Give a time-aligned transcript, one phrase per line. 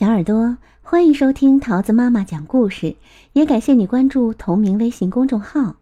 [0.00, 2.96] 小耳朵，欢迎收听桃子妈妈讲故事，
[3.34, 5.76] 也感谢你关注同名微信公众号。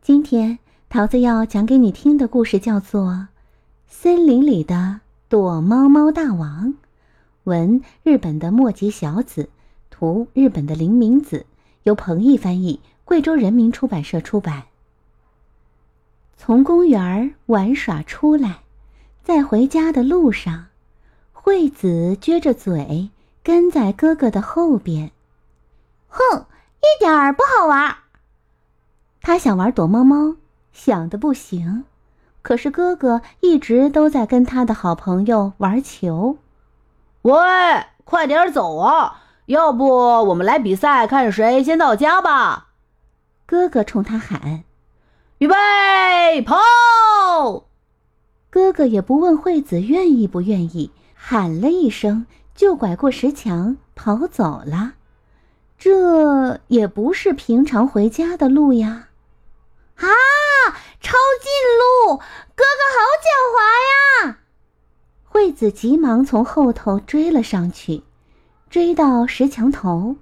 [0.00, 3.10] 今天桃子要讲给你听的故事叫做
[3.86, 6.68] 《森林里的躲猫猫大王》，
[7.42, 9.50] 文日本的墨吉小子，
[9.90, 11.44] 图日本的林明子，
[11.82, 14.62] 由彭毅翻译，贵州人民出版社出版。
[16.38, 18.60] 从公园玩耍出来，
[19.22, 20.68] 在回家的路上，
[21.34, 23.10] 惠子撅着嘴。
[23.44, 25.12] 跟在哥哥的后边，
[26.08, 26.46] 哼，
[26.80, 27.94] 一点儿不好玩。
[29.20, 30.36] 他想玩躲猫猫，
[30.72, 31.84] 想的不行，
[32.40, 36.38] 可是哥哥一直都在跟他的好朋友玩球。
[37.20, 37.34] 喂，
[38.04, 39.20] 快点走啊！
[39.44, 42.68] 要不我们来比赛，看谁先到家吧。
[43.44, 44.64] 哥哥冲他喊
[45.36, 45.54] ：“预备，
[46.40, 46.56] 跑！”
[48.48, 52.24] 哥哥也不问惠子愿意不愿意，喊了一声。
[52.54, 54.94] 就拐过石墙跑走了，
[55.76, 59.08] 这也不是平常回家的路呀！
[59.96, 60.06] 啊，
[61.00, 61.50] 抄近
[62.08, 64.38] 路，哥哥好狡猾呀！
[65.24, 68.04] 惠子急忙从后头追了上去，
[68.70, 70.16] 追到石墙头，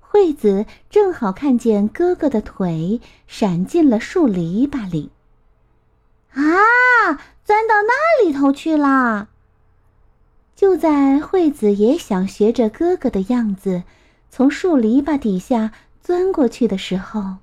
[0.00, 5.12] 惠子正好看见哥哥的腿闪进了树篱笆里，
[6.32, 6.42] 啊，
[7.44, 9.28] 钻到那里头去了。
[10.58, 13.84] 就在惠子也想学着哥哥的样子，
[14.28, 15.70] 从树篱笆底下
[16.02, 17.36] 钻过去的时候，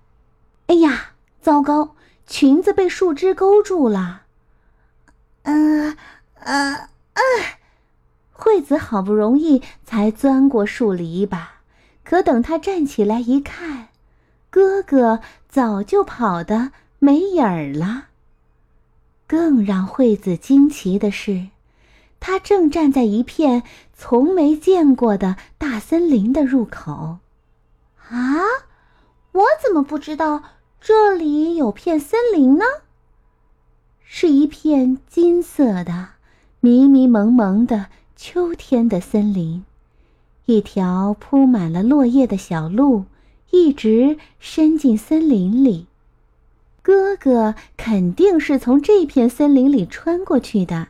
[0.68, 1.96] 哎呀，糟糕！
[2.28, 4.24] 裙子被树枝勾住了。
[5.44, 5.96] 嗯
[6.40, 7.24] 嗯嗯，
[8.34, 11.40] 惠子好不容易才钻过树篱笆，
[12.04, 13.88] 可等她站起来一看，
[14.50, 18.08] 哥哥早就跑得没影儿了。
[19.26, 21.48] 更让惠子惊奇的是。
[22.28, 23.62] 他正站在一片
[23.94, 27.20] 从没见过的大森林的入口，
[28.10, 28.42] 啊！
[29.32, 30.42] 我怎么不知道
[30.82, 32.66] 这里有片森林呢？
[34.04, 36.08] 是一片金色的、
[36.62, 39.64] 迷迷蒙蒙的秋天的森林，
[40.48, 43.06] 一条铺满了落叶的小路
[43.52, 45.86] 一直伸进森林里。
[46.82, 50.88] 哥哥肯定是从这片森林里穿过去的。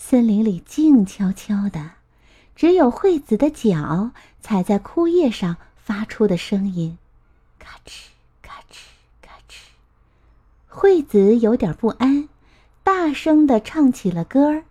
[0.00, 1.90] 森林里静悄悄的，
[2.56, 6.96] 只有惠子的脚踩在枯叶上发出的声音，
[7.58, 8.06] 咔哧
[8.40, 8.78] 咔哧
[9.20, 9.56] 咔哧。
[10.66, 12.26] 惠子有点不安，
[12.82, 14.62] 大声的唱起了歌儿：“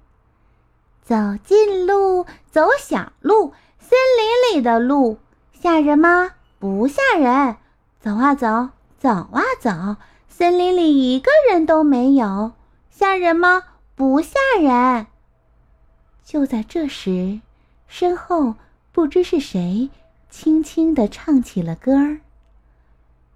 [1.04, 5.20] 走近路，走小路，森林里的路
[5.52, 6.32] 吓人吗？
[6.58, 7.58] 不吓人。
[8.00, 9.98] 走啊走，走啊走，
[10.30, 12.54] 森林里一个人都没有，
[12.90, 13.62] 吓人吗？
[13.94, 15.06] 不吓人。”
[16.28, 17.40] 就在这时，
[17.88, 18.56] 身后
[18.92, 19.90] 不知是谁
[20.30, 22.20] 轻轻地唱起了歌儿。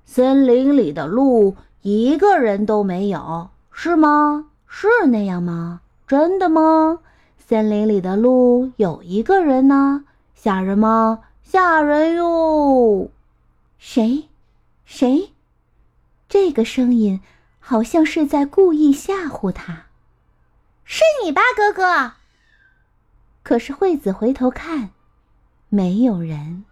[0.04, 4.48] 森林里的路一个人都没有，是吗？
[4.68, 5.80] 是那样吗？
[6.06, 7.00] 真的吗？
[7.38, 10.04] 森林里的路有一个人呢，
[10.36, 11.22] 吓人吗？
[11.44, 13.10] 吓人哟！
[13.80, 14.28] 谁？
[14.84, 15.32] 谁？
[16.28, 17.22] 这个声音
[17.62, 19.86] 好像是在故意吓唬他。
[20.84, 22.16] 是你吧，哥哥？
[23.44, 24.90] 可是惠子回头看，
[25.70, 26.66] 没有人。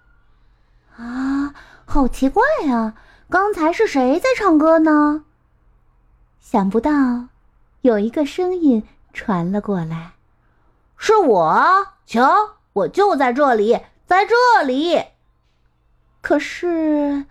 [0.97, 1.53] 啊，
[1.85, 2.96] 好奇怪啊！
[3.30, 5.24] 刚才是谁在唱歌呢？
[6.40, 7.28] 想不到，
[7.81, 10.13] 有一个声音传了过来
[10.97, 15.03] ：“是我，瞧，我就在这里，在这里。”
[16.22, 17.25] 可是，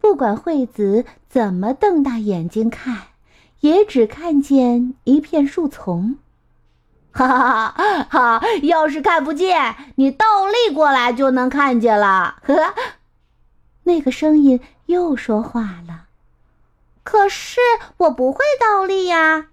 [0.00, 3.02] 不管惠子怎么瞪大眼睛看，
[3.60, 6.16] 也只看见一片树丛。
[7.14, 8.02] 哈哈哈！
[8.10, 12.38] 哈，要是看不见，你倒立过来就能看见了。
[12.44, 12.74] 呵，
[13.84, 16.06] 那个声音又说话了。
[17.04, 17.60] 可是
[17.98, 19.46] 我不会倒立呀。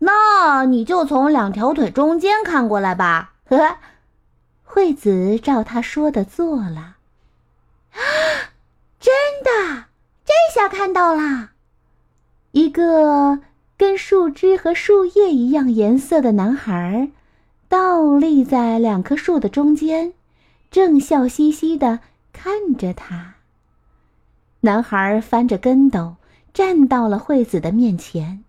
[0.00, 3.32] 那你就从两条腿中间看过来吧。
[3.48, 3.78] 呵，
[4.62, 6.96] 惠子照他说的做了。
[7.94, 8.00] 啊，
[9.00, 9.86] 真的，
[10.26, 11.52] 这下看到了，
[12.52, 13.38] 一个。
[13.78, 17.10] 跟树枝和树叶一样颜色的男孩，
[17.68, 20.14] 倒立在两棵树的中间，
[20.70, 22.00] 正笑嘻嘻的
[22.32, 23.34] 看着他。
[24.60, 26.16] 男孩翻着跟斗，
[26.54, 28.42] 站到了惠子的面前，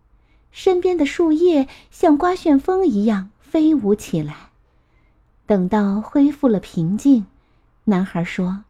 [0.50, 4.34] 身边的树叶像刮旋风一样飞舞起来。
[5.46, 7.26] 等到恢复了平静，
[7.84, 8.64] 男孩说：“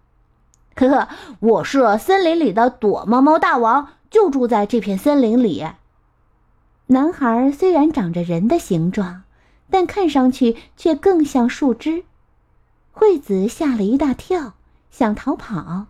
[0.76, 1.08] 呵呵，
[1.40, 5.64] 我是森林里的躲猫猫大王，就住在这片森林里。”
[6.88, 9.24] 男孩虽然长着人的形状，
[9.70, 12.04] 但看上去却更像树枝。
[12.92, 14.54] 惠子吓了一大跳，
[14.90, 15.88] 想逃跑，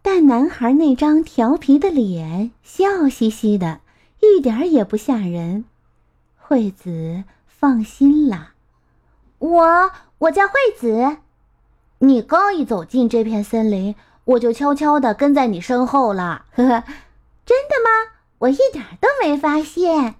[0.00, 3.80] 但男孩那张调皮的脸笑嘻嘻的，
[4.20, 5.64] 一点儿也不吓人。
[6.36, 8.52] 惠子放心了。
[9.38, 11.18] 我我叫惠子，
[11.98, 13.94] 你刚一走进这片森林，
[14.24, 16.46] 我就悄悄的跟在你身后了。
[16.52, 16.84] 呵呵，
[17.44, 18.17] 真的吗？
[18.38, 20.14] 我一点都没发现。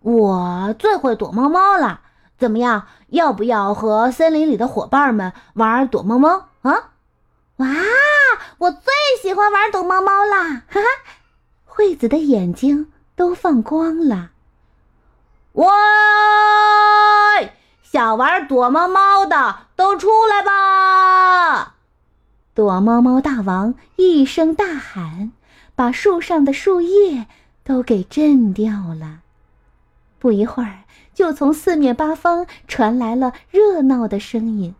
[0.00, 2.00] 我最会躲猫猫了。
[2.38, 2.86] 怎么样？
[3.08, 6.90] 要不要和森林里的伙伴们玩躲猫猫啊？
[7.56, 7.66] 哇，
[8.58, 10.62] 我最喜欢玩躲猫猫啦！
[10.68, 10.86] 哈哈，
[11.64, 14.30] 惠子的眼睛都放光了。
[15.54, 15.66] 喂，
[17.82, 21.74] 想玩躲猫猫的都出来吧！
[22.54, 25.32] 躲猫猫大王一声大喊，
[25.78, 27.28] 把树上的树叶
[27.62, 29.20] 都给震掉了。
[30.18, 30.80] 不一会儿，
[31.14, 34.74] 就从四面八方传来了热闹的声音，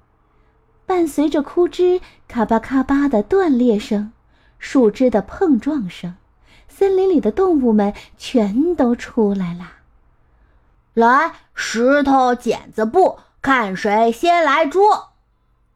[0.87, 4.11] 伴随着枯枝咔吧咔吧的断裂声、
[4.59, 6.17] 树枝的碰撞声，
[6.67, 9.75] 森林里的动物们全都出来了。
[10.95, 15.11] 来，石头剪子布，看谁先来捉。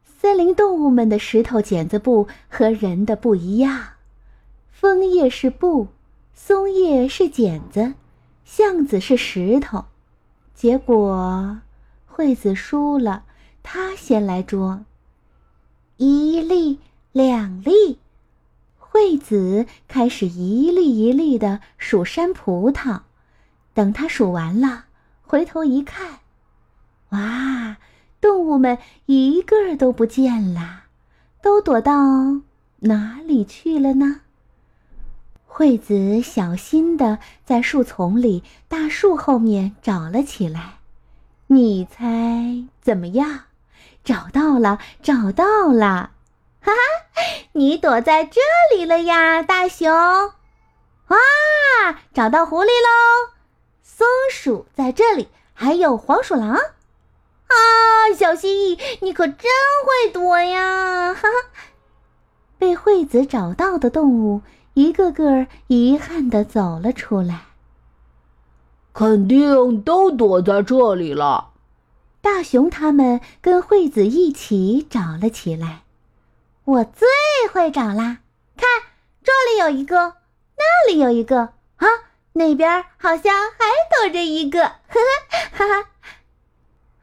[0.03, 3.92] 森林动物们的石头剪子布和人的不一样，
[4.83, 5.87] 枫叶是布，
[6.33, 7.93] 松叶是剪子，
[8.43, 9.85] 橡子是石头。
[10.53, 11.61] 结果，
[12.05, 13.23] 惠子输了，
[13.63, 14.83] 他先来捉。
[15.95, 16.79] 一粒，
[17.13, 17.97] 两粒，
[18.77, 23.03] 惠子开始一粒一粒的数山葡萄。
[23.73, 24.87] 等他数完了。
[25.21, 26.19] 回头一看，
[27.11, 27.77] 哇，
[28.19, 30.83] 动物们一个都不见了，
[31.41, 32.41] 都躲到
[32.79, 34.19] 哪里去了呢？
[35.55, 40.79] 惠子小心的在树丛里、大树后面找了起来。
[41.45, 43.41] 你猜怎么样？
[44.03, 46.09] 找到了，找到了！
[46.59, 47.21] 哈哈，
[47.51, 48.41] 你躲在这
[48.75, 49.91] 里了呀，大熊！
[49.91, 51.17] 哇，
[52.15, 53.33] 找到狐狸喽！
[53.83, 57.53] 松鼠在这里，还有黄鼠狼，啊，
[58.17, 59.37] 小蜥蜴，你可真
[59.85, 61.13] 会躲呀！
[61.13, 61.49] 哈哈，
[62.57, 64.41] 被惠子找到的动物
[64.73, 67.41] 一个个遗憾的走了出来。
[68.93, 71.49] 肯定都躲在这里了。
[72.21, 75.81] 大熊他们跟惠子一起找了起来。
[76.65, 77.07] 我最
[77.51, 78.19] 会找啦！
[78.55, 78.67] 看，
[79.23, 80.15] 这里有一个，
[80.55, 81.87] 那里有一个，啊！
[82.33, 83.65] 那边好像还
[83.99, 85.81] 躲着一个， 哈哈哈哈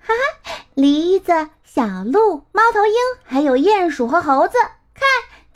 [0.01, 0.15] 哈哈！
[0.75, 4.71] 梨子、小鹿、猫头鹰，还有鼹鼠和猴子，看，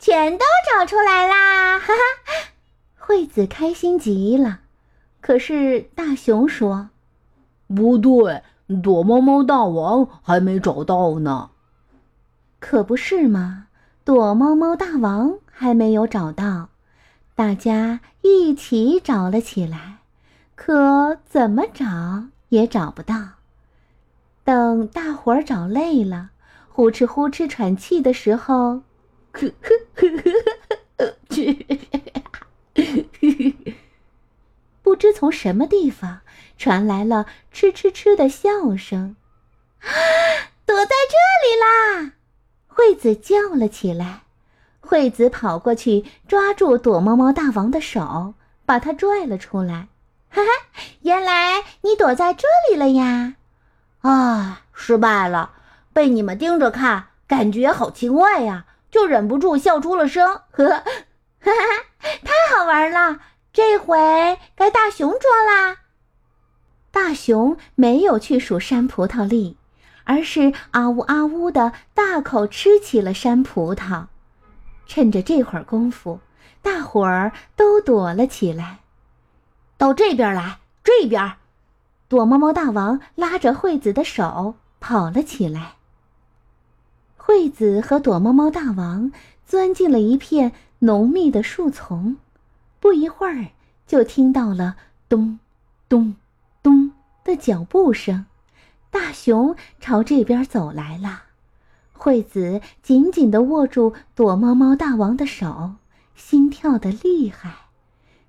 [0.05, 1.79] 全都找出来啦！
[1.79, 2.51] 哈哈，
[2.95, 4.59] 惠子开心极了。
[5.19, 6.89] 可是大熊说
[7.75, 8.43] ：“不对，
[8.83, 11.49] 躲猫猫大王还没找到呢。”
[12.61, 13.65] 可不是嘛，
[14.03, 16.69] 躲猫猫大王还没有找到。
[17.33, 19.97] 大家一起找了起来，
[20.53, 23.15] 可怎么找也找不到。
[24.43, 26.29] 等大伙儿找累了，
[26.69, 28.81] 呼哧呼哧喘气的时候，
[29.35, 30.23] 呵呵呵呵
[30.97, 31.15] 呵呵，
[34.81, 36.21] 不知从什么地方
[36.57, 39.17] 传来了嗤嗤嗤的笑声。
[40.65, 42.13] 躲在这里啦！
[42.67, 44.21] 惠子叫了起来。
[44.79, 49.89] 惠子跑过去抓住躲猫猫大王的手，把他拽了出来。
[50.29, 50.49] 哈哈，
[51.01, 53.35] 原来你躲在这里了呀！
[54.01, 55.51] 啊，失败了，
[55.91, 58.65] 被你们盯着看，感觉好奇怪呀，
[58.95, 60.25] 就忍不住笑出了声。
[60.51, 60.81] 呵，哈
[61.41, 61.51] 哈，
[62.23, 63.19] 太好玩了！
[63.51, 65.79] 这回该大熊捉啦。
[66.91, 69.57] 大熊没有去数山葡萄粒，
[70.05, 74.05] 而是啊呜啊呜的大口吃起了山葡萄。
[74.87, 76.21] 趁着这会儿功夫，
[76.61, 78.79] 大伙儿都躲了起来。
[79.75, 81.33] 到这边来，这边！
[82.07, 85.73] 躲猫猫大王拉着惠子的手跑了起来。
[87.27, 89.11] 惠子和躲猫猫大王
[89.47, 92.17] 钻进了一片浓密的树丛，
[92.79, 93.47] 不一会儿
[93.87, 94.75] 就听到了
[95.09, 95.39] 咚、
[95.89, 96.15] 咚、
[96.61, 96.91] 咚
[97.23, 98.27] 的脚步声。
[98.91, 101.23] 大熊朝这边走来了。
[101.93, 105.73] 惠子紧紧地握住躲猫猫大王的手，
[106.15, 107.55] 心跳得厉害，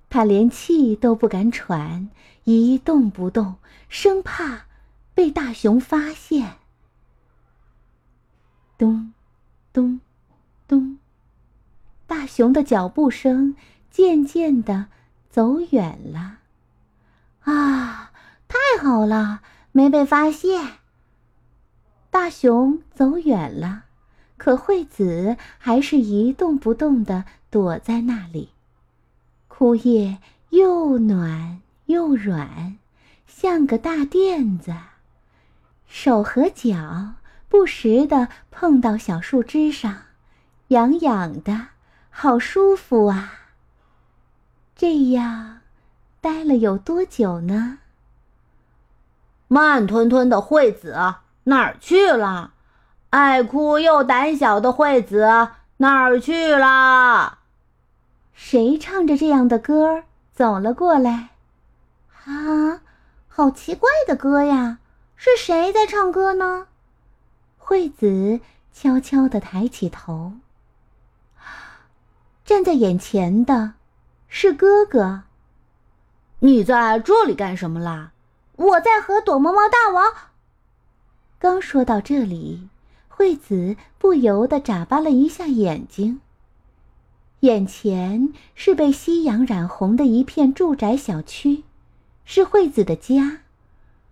[0.09, 2.09] 他连气都不敢喘，
[2.45, 3.57] 一动不动，
[3.89, 4.63] 生怕
[5.13, 6.55] 被大熊发现。
[8.77, 9.11] 咚，
[9.73, 9.99] 咚，
[10.67, 10.99] 咚，
[12.05, 13.55] 大熊的脚步声
[13.89, 14.85] 渐渐地
[15.29, 16.37] 走远了。
[17.41, 18.11] 啊，
[18.47, 19.41] 太好了，
[19.71, 20.73] 没被发现。
[22.11, 23.85] 大熊走远了，
[24.37, 28.49] 可惠子还是一动不动的躲在那里。
[29.47, 30.19] 枯叶
[30.49, 32.77] 又暖又软，
[33.25, 34.75] 像个大垫子，
[35.87, 37.15] 手和脚
[37.49, 40.03] 不时的碰到小树枝上，
[40.69, 41.67] 痒痒的，
[42.09, 43.33] 好舒服啊！
[44.75, 45.61] 这样
[46.21, 47.79] 待了有多久呢？
[49.47, 51.15] 慢吞吞的惠子。
[51.45, 52.51] 哪儿去了？
[53.11, 57.37] 爱哭又胆小的惠子哪儿去了？
[58.33, 61.29] 谁唱着这样的歌走了过来？
[62.25, 62.81] 啊，
[63.29, 64.79] 好奇怪的歌呀！
[65.15, 66.67] 是谁在唱歌呢？
[67.67, 68.39] 惠子
[68.71, 70.31] 悄悄地抬起头，
[72.45, 73.73] 站在眼前的
[74.29, 75.23] 是哥哥。
[76.39, 78.11] 你在这里干什么啦？
[78.55, 80.13] 我在和躲猫猫大王。
[81.39, 82.69] 刚说到这里，
[83.09, 86.21] 惠子不由得眨巴了一下眼睛。
[87.41, 91.65] 眼前是被夕阳染红的一片住宅小区，
[92.23, 93.39] 是惠子的家，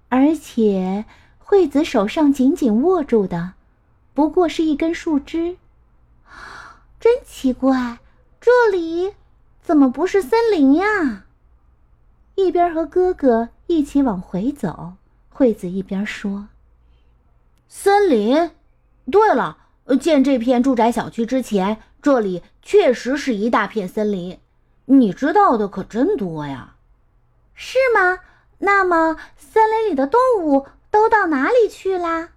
[0.10, 1.06] 而且
[1.48, 3.54] 惠子手上紧紧握住的，
[4.16, 5.58] 不过是一根树枝。
[7.00, 8.00] 真奇怪，
[8.42, 9.14] 这里
[9.62, 11.26] 怎么不是森林呀？
[12.34, 14.94] 一边和哥哥一起往回走，
[15.30, 16.48] 惠子一边说。
[17.68, 18.50] 森林。
[19.12, 19.60] 对了，
[20.02, 24.40] 建这片住宅小区之前，这里确实是一大片森林。
[24.86, 26.74] 你知道的可真多呀。
[27.54, 28.18] 是吗？
[28.58, 32.30] 那么森林里的动物都到哪里去啦？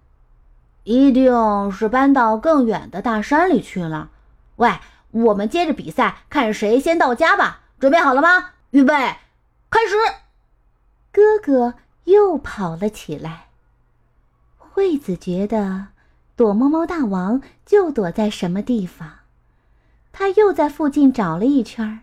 [0.83, 4.09] 一定是搬到更远的大山里去了。
[4.57, 4.79] 喂，
[5.11, 7.61] 我们接着比赛，看谁先到家吧。
[7.79, 8.49] 准备好了吗？
[8.71, 8.93] 预备，
[9.69, 9.95] 开始。
[11.13, 13.45] 哥哥又跑了起来。
[14.57, 15.87] 惠子觉得，
[16.35, 19.19] 躲猫猫大王就躲在什么地方。
[20.11, 22.01] 他又在附近找了一圈，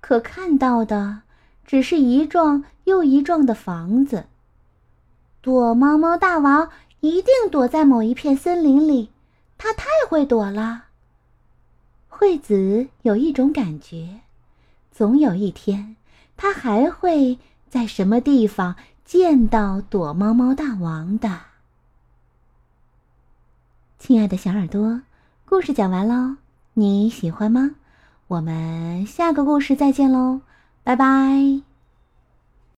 [0.00, 1.22] 可看到的
[1.64, 4.26] 只是一幢又一幢的房子。
[5.46, 9.10] 躲猫猫大王一定躲在某一片森林里，
[9.56, 10.86] 他太会躲了。
[12.08, 14.22] 惠子有一种感觉，
[14.90, 15.94] 总有一天，
[16.36, 17.38] 他还会
[17.68, 18.74] 在什么地方
[19.04, 21.42] 见到躲猫猫大王的。
[24.00, 25.02] 亲爱的小耳朵，
[25.44, 26.38] 故事讲完喽，
[26.74, 27.76] 你喜欢吗？
[28.26, 30.40] 我们下个故事再见喽，
[30.82, 31.75] 拜拜。